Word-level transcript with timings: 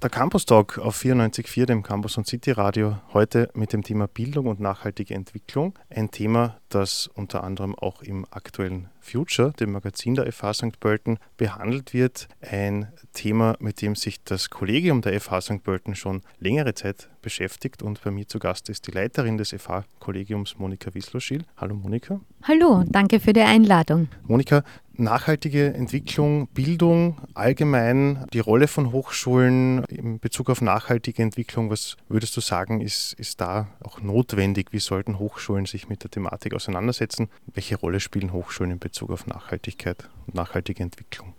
Der 0.00 0.10
Campus 0.10 0.46
Talk 0.46 0.78
auf 0.78 0.96
94.4, 0.96 1.66
dem 1.66 1.82
Campus 1.82 2.16
und 2.16 2.24
City 2.24 2.52
Radio, 2.52 2.98
heute 3.12 3.50
mit 3.54 3.72
dem 3.72 3.82
Thema 3.82 4.06
Bildung 4.06 4.46
und 4.46 4.60
nachhaltige 4.60 5.12
Entwicklung. 5.12 5.76
Ein 5.90 6.12
Thema, 6.12 6.60
das 6.68 7.08
unter 7.14 7.44
anderem 7.44 7.74
auch 7.74 8.02
im 8.02 8.26
aktuellen 8.30 8.88
Future, 9.00 9.52
dem 9.58 9.72
Magazin 9.72 10.14
der 10.14 10.30
FH 10.30 10.54
St. 10.54 10.80
Pölten, 10.80 11.18
behandelt 11.36 11.94
wird. 11.94 12.28
Ein 12.40 12.88
Thema, 13.12 13.56
mit 13.58 13.80
dem 13.80 13.94
sich 13.94 14.22
das 14.22 14.50
Kollegium 14.50 15.00
der 15.00 15.18
FH 15.20 15.40
St. 15.40 15.62
Pölten 15.62 15.94
schon 15.94 16.22
längere 16.38 16.74
Zeit 16.74 17.08
beschäftigt. 17.22 17.82
Und 17.82 18.02
bei 18.02 18.10
mir 18.10 18.28
zu 18.28 18.38
Gast 18.38 18.68
ist 18.68 18.86
die 18.86 18.90
Leiterin 18.90 19.38
des 19.38 19.50
FH-Kollegiums, 19.50 20.58
Monika 20.58 20.94
Wisloschil. 20.94 21.44
Hallo 21.56 21.74
Monika. 21.74 22.20
Hallo, 22.42 22.84
danke 22.86 23.20
für 23.20 23.32
die 23.32 23.40
Einladung. 23.40 24.08
Monika, 24.26 24.62
nachhaltige 24.98 25.74
Entwicklung, 25.74 26.48
Bildung, 26.48 27.20
allgemein 27.34 28.24
die 28.32 28.40
Rolle 28.40 28.68
von 28.68 28.92
Hochschulen 28.92 29.84
in 29.84 30.18
Bezug 30.18 30.50
auf 30.50 30.60
nachhaltige 30.60 31.22
Entwicklung, 31.22 31.70
was 31.70 31.96
würdest 32.08 32.36
du 32.36 32.40
sagen, 32.40 32.80
ist, 32.80 33.12
ist 33.14 33.40
da 33.40 33.68
auch 33.82 34.00
notwendig? 34.00 34.72
Wie 34.72 34.80
sollten 34.80 35.18
Hochschulen 35.18 35.66
sich 35.66 35.88
mit 35.88 36.02
der 36.02 36.10
Thematik 36.10 36.54
auseinandersetzen? 36.58 37.28
Welche 37.54 37.76
Rolle 37.76 38.00
spielen 38.00 38.32
Hochschulen 38.32 38.72
in 38.72 38.78
Bezug 38.78 39.10
auf 39.10 39.26
Nachhaltigkeit 39.26 40.08
und 40.26 40.34
nachhaltige 40.34 40.82
Entwicklung? 40.82 41.32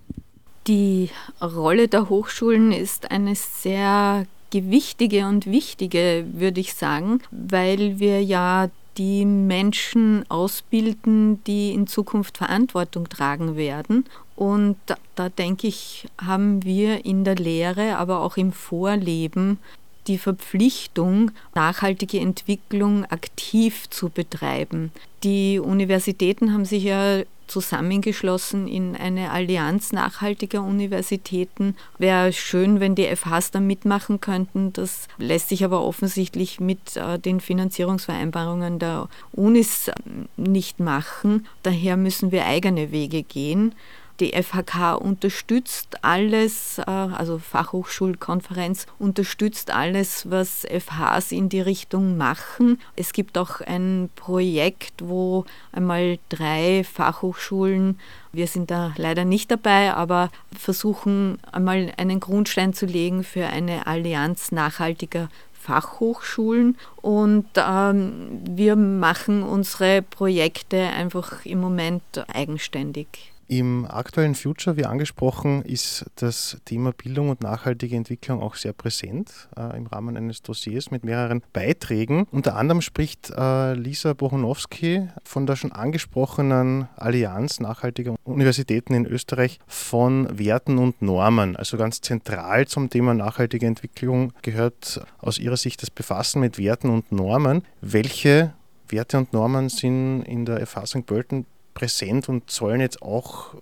Die 0.68 1.09
Rolle 1.42 1.88
der 1.88 2.09
Hochschulen 2.09 2.72
ist 2.72 3.12
eine 3.12 3.36
sehr 3.36 4.26
gewichtige 4.50 5.28
und 5.28 5.45
wichtige, 5.45 6.26
würde 6.34 6.59
ich 6.59 6.73
sagen, 6.73 7.22
weil 7.32 8.00
wir 8.00 8.23
ja 8.23 8.70
die 8.98 9.26
Menschen 9.26 10.26
ausbilden, 10.30 11.42
die 11.45 11.73
in 11.73 11.88
Zukunft 11.88 12.38
Verantwortung 12.38 13.08
tragen 13.08 13.56
werden. 13.56 14.06
Und 14.36 14.78
da, 14.88 14.98
da, 15.16 15.30
denke 15.30 15.67
ich, 15.67 16.08
haben 16.20 16.64
wir 16.64 17.06
in 17.06 17.23
der 17.23 17.36
Lehre, 17.36 17.98
aber 17.98 18.22
auch 18.22 18.38
im 18.38 18.52
Vorleben 18.52 19.58
die 20.08 20.17
Verpflichtung, 20.17 21.31
nachhaltige 21.55 22.19
Entwicklung 22.19 23.05
aktiv 23.05 23.89
zu 23.89 24.09
betreiben. 24.09 24.92
Die 25.23 25.59
Universitäten 25.59 26.53
haben 26.53 26.66
sich 26.66 26.83
ja 26.83 27.23
zusammengeschlossen 27.50 28.67
in 28.67 28.95
eine 28.95 29.31
Allianz 29.31 29.92
nachhaltiger 29.92 30.61
Universitäten. 30.61 31.75
Wäre 31.97 32.31
schön, 32.31 32.80
wenn 32.80 32.95
die 32.95 33.14
FHs 33.16 33.52
da 33.52 33.59
mitmachen 33.59 34.22
könnten. 34.22 34.72
Das 34.72 35.08
lässt 35.17 35.50
sich 35.50 35.66
aber 35.66 35.83
offensichtlich 35.83 36.59
mit 36.59 36.95
äh, 36.95 37.20
den 37.20 37.39
Finanzierungsvereinbarungen 37.39 38.80
der 38.80 39.09
Unis 39.31 39.89
äh, 39.89 39.94
nicht 40.38 40.80
machen. 40.80 41.47
Daher 41.64 41.97
müssen 41.97 42.31
wir 42.31 42.45
eigene 42.45 42.92
Wege 42.92 43.23
gehen. 43.23 43.73
Die 44.20 44.34
FHK 44.34 44.95
unterstützt 45.00 46.03
alles, 46.03 46.78
äh, 46.80 46.84
also 46.92 47.38
Fachhochschulkonferenz 47.38 48.86
unterstützt 48.98 49.72
alles, 49.72 50.30
was 50.30 50.66
FHs 50.66 51.31
in 51.31 51.48
die 51.48 51.61
Richtung 51.61 52.17
machen. 52.17 52.81
Es 52.98 53.14
gibt 53.14 53.38
auch 53.38 53.61
ein 53.61 54.09
Projekt, 54.17 54.94
wo 55.02 55.45
einmal 55.72 56.20
drei 56.28 56.84
Fachhochschulen, 56.84 57.98
wir 58.34 58.48
sind 58.48 58.72
da 58.72 58.94
leider 58.98 59.23
nicht 59.23 59.52
dabei, 59.52 59.94
aber 59.94 60.31
versuchen 60.58 61.39
einmal 61.52 61.94
einen 61.95 62.20
Grundstein 62.20 62.73
zu 62.73 62.86
legen 62.86 63.23
für 63.23 63.48
eine 63.48 63.88
Allianz 63.88 64.52
nachhaltiger 64.52 65.30
Fachhochschulen 65.54 66.78
und 67.02 67.45
ähm, 67.56 68.42
wir 68.44 68.76
machen 68.76 69.44
unsere 69.44 70.02
Projekte 70.02 70.78
einfach 70.78 71.45
im 71.45 71.61
Moment 71.61 72.04
eigenständig. 72.33 73.31
Im 73.52 73.88
aktuellen 73.89 74.36
Future, 74.36 74.78
wie 74.78 74.86
angesprochen, 74.86 75.64
ist 75.64 76.05
das 76.17 76.58
Thema 76.66 76.92
Bildung 76.92 77.30
und 77.30 77.42
nachhaltige 77.42 77.95
Entwicklung 77.95 78.44
auch 78.44 78.53
sehr 78.53 78.73
präsent 78.73 79.50
äh, 79.58 79.75
im 79.75 79.88
Rahmen 79.88 80.17
eines 80.17 80.44
Dossiers 80.44 80.92
mit 80.92 81.03
mehreren 81.03 81.42
Beiträgen. 81.52 82.27
Unter 82.30 82.55
anderem 82.55 82.81
spricht 82.81 83.31
äh, 83.36 83.73
Lisa 83.73 84.14
Bohunowski 84.14 85.08
von 85.23 85.47
der 85.47 85.55
schon 85.55 85.72
angesprochenen 85.72 86.89
Allianz 86.95 87.60
nachhaltiger 87.60 88.14
Universitäten 88.23 88.93
in 88.93 89.08
Österreich 89.08 89.58
von 89.66 90.27
Werten 90.37 90.77
und 90.77 91.02
Normen. 91.02 91.55
Also 91.55 91.76
ganz 91.76 92.02
zentral 92.02 92.67
zum 92.67 92.92
Thema 92.92 93.16
nachhaltige 93.16 93.66
Entwicklung 93.66 94.31
gehört 94.43 95.02
aus 95.17 95.39
ihrer 95.39 95.58
Sicht 95.58 95.81
das 95.81 95.89
Befassen 95.89 96.39
mit 96.42 96.60
Werten 96.60 96.92
und 96.92 97.11
Normen. 97.11 97.64
Welche 97.81 98.54
Werte 98.89 99.17
und 99.17 99.33
Normen 99.33 99.70
sind 99.70 100.21
in 100.21 100.45
der 100.45 100.60
Erfassung 100.60 101.04
Pölten 101.04 101.48
präsent 101.80 102.28
und 102.28 102.52
sollen 102.52 102.82
jetzt 102.82 103.02
auch 103.02 103.56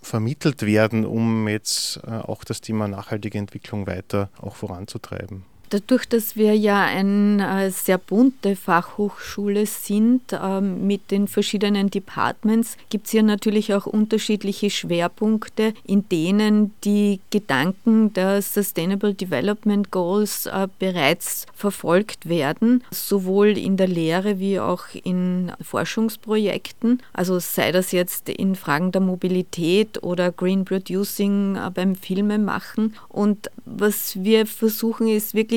vermittelt 0.00 0.62
werden, 0.62 1.04
um 1.04 1.48
jetzt 1.48 2.00
äh, 2.06 2.10
auch 2.10 2.44
das 2.44 2.60
Thema 2.60 2.86
nachhaltige 2.86 3.36
Entwicklung 3.36 3.86
weiter 3.86 4.30
auch 4.40 4.54
voranzutreiben. 4.54 5.44
Dadurch, 5.70 6.06
dass 6.06 6.36
wir 6.36 6.54
ja 6.54 6.82
eine 6.82 7.66
äh, 7.66 7.70
sehr 7.70 7.98
bunte 7.98 8.56
Fachhochschule 8.56 9.66
sind 9.66 10.22
ähm, 10.32 10.86
mit 10.86 11.10
den 11.10 11.26
verschiedenen 11.26 11.90
Departments, 11.90 12.76
gibt 12.90 13.06
es 13.06 13.12
hier 13.12 13.22
natürlich 13.22 13.74
auch 13.74 13.86
unterschiedliche 13.86 14.70
Schwerpunkte, 14.70 15.74
in 15.84 16.08
denen 16.08 16.74
die 16.84 17.20
Gedanken 17.30 18.12
der 18.12 18.42
Sustainable 18.42 19.14
Development 19.14 19.90
Goals 19.90 20.46
äh, 20.46 20.68
bereits 20.78 21.46
verfolgt 21.54 22.28
werden, 22.28 22.84
sowohl 22.90 23.56
in 23.58 23.76
der 23.76 23.88
Lehre 23.88 24.38
wie 24.38 24.60
auch 24.60 24.84
in 25.02 25.52
Forschungsprojekten. 25.60 27.02
Also 27.12 27.38
sei 27.38 27.72
das 27.72 27.92
jetzt 27.92 28.28
in 28.28 28.54
Fragen 28.54 28.92
der 28.92 29.00
Mobilität 29.00 30.02
oder 30.02 30.30
Green 30.30 30.64
Producing 30.64 31.56
äh, 31.56 31.70
beim 31.72 31.94
Filmemachen. 31.94 32.94
Und 33.08 33.50
was 33.64 34.22
wir 34.22 34.46
versuchen 34.46 35.08
ist 35.08 35.34
wirklich 35.34 35.53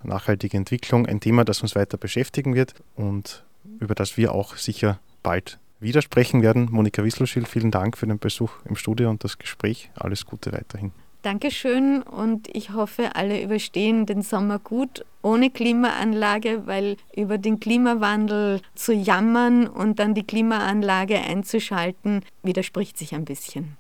Nachhaltige 0.03 0.57
Entwicklung, 0.57 1.05
ein 1.05 1.21
Thema, 1.21 1.45
das 1.45 1.61
uns 1.61 1.75
weiter 1.75 1.99
beschäftigen 1.99 2.55
wird 2.55 2.73
und 2.97 3.45
über 3.81 3.95
das 3.95 4.17
wir 4.17 4.33
auch 4.33 4.57
sicher 4.57 4.99
bald 5.23 5.59
widersprechen 5.79 6.41
werden. 6.41 6.69
Monika 6.71 7.05
Wisselschild, 7.05 7.49
vielen 7.49 7.71
Dank 7.71 7.99
für 7.99 8.07
den 8.07 8.19
Besuch 8.19 8.53
im 8.65 8.77
Studio 8.77 9.11
und 9.11 9.25
das 9.25 9.37
Gespräch. 9.37 9.91
Alles 9.95 10.25
Gute 10.25 10.53
weiterhin. 10.53 10.93
Dankeschön 11.23 12.03
und 12.03 12.49
ich 12.53 12.73
hoffe, 12.73 13.15
alle 13.15 13.41
überstehen 13.43 14.07
den 14.07 14.23
Sommer 14.23 14.59
gut 14.59 15.05
ohne 15.23 15.51
Klimaanlage, 15.51 16.67
weil 16.67 16.97
über 17.15 17.39
den 17.39 17.61
Klimawandel 17.61 18.61
zu 18.75 18.93
jammern 18.93 19.69
und 19.69 20.01
dann 20.01 20.15
die 20.15 20.27
Klimaanlage 20.27 21.21
einzuschalten, 21.21 22.25
widerspricht 22.43 22.99
sich 22.99 23.15
ein 23.15 23.25
bisschen. 23.25 23.77